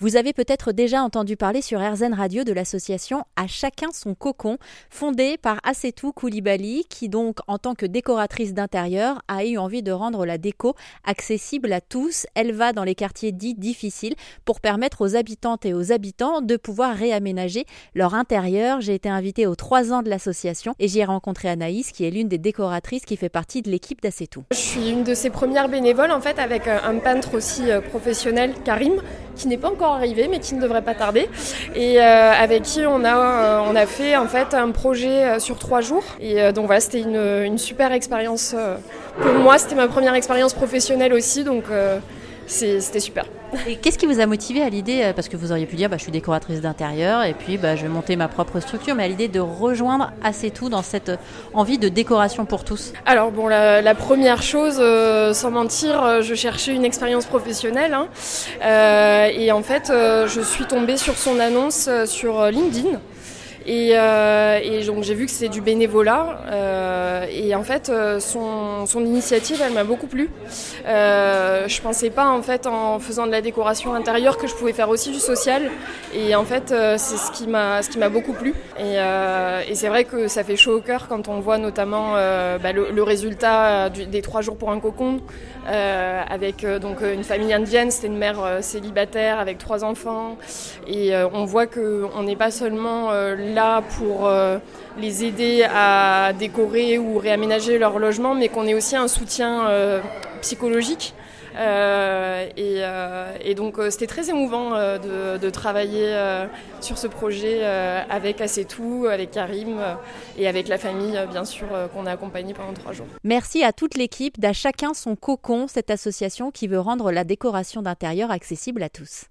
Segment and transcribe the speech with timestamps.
[0.00, 4.56] Vous avez peut-être déjà entendu parler sur RZN Radio de l'association À chacun son cocon,
[4.90, 9.90] fondée par Assetou Koulibaly, qui donc, en tant que décoratrice d'intérieur, a eu envie de
[9.90, 12.28] rendre la déco accessible à tous.
[12.36, 14.14] Elle va dans les quartiers dits difficiles
[14.44, 17.64] pour permettre aux habitantes et aux habitants de pouvoir réaménager
[17.96, 18.80] leur intérieur.
[18.80, 22.10] J'ai été invitée aux trois ans de l'association et j'y ai rencontré Anaïs, qui est
[22.10, 24.44] l'une des décoratrices qui fait partie de l'équipe d'Assetou.
[24.52, 28.54] Je suis une de ses premières bénévoles en fait avec un peintre aussi euh, professionnel,
[28.64, 29.02] Karim,
[29.38, 31.28] qui n'est pas encore arrivé mais qui ne devrait pas tarder.
[31.74, 35.58] Et euh, avec qui on a, euh, on a fait en fait un projet sur
[35.58, 36.04] trois jours.
[36.20, 38.54] Et donc voilà c'était une, une super expérience
[39.20, 41.44] pour moi c'était ma première expérience professionnelle aussi.
[41.44, 41.64] Donc
[42.48, 43.26] c'était super.
[43.66, 45.88] Et qu'est-ce qui vous a motivé à l'idée, euh, parce que vous auriez pu dire
[45.88, 49.04] bah, je suis décoratrice d'intérieur et puis bah, je vais monter ma propre structure, mais
[49.04, 51.12] à l'idée de rejoindre assez tout dans cette
[51.54, 52.92] envie de décoration pour tous?
[53.06, 58.08] Alors bon, la, première chose, euh, sans mentir, euh, je cherchais une expérience professionnelle hein.
[59.30, 63.00] et en fait je suis tombée sur son annonce sur LinkedIn.
[63.68, 66.40] Euh, et, donc j'ai vu que c'est du bénévolat.
[66.50, 70.30] Euh, et en fait, euh, son, initiative, elle m'a beaucoup plu.
[70.84, 74.88] je pensais pas en fait en faisant de la décoration intérieure que je pouvais faire
[74.88, 75.70] aussi du social.
[76.14, 78.54] Et en fait, c'est ce qui m'a beaucoup plu.
[78.78, 78.96] Et,
[79.74, 83.88] c'est vrai que ça fait chaud au cœur quand on voit notamment bah, le, résultat
[83.90, 85.20] des trois jours pour un cocon
[85.66, 87.90] avec donc une famille indienne.
[87.90, 90.36] C'était une mère célibataire avec trois enfants.
[90.86, 93.10] Et on voit que on n'est pas seulement
[93.98, 94.58] pour euh,
[94.98, 100.00] les aider à décorer ou réaménager leur logement, mais qu'on ait aussi un soutien euh,
[100.42, 101.14] psychologique.
[101.56, 106.14] Euh, et, donc c'était très émouvant de, travailler
[106.80, 109.80] sur ce projet avec Assetou, avec Karim
[110.36, 113.06] et avec la famille bien sûr qu'on a accompagné pendant trois jours.
[113.24, 117.82] Merci à toute l'équipe d'À chacun son cocon, cette association qui veut rendre la décoration
[117.82, 119.24] d'intérieur accessible à tous.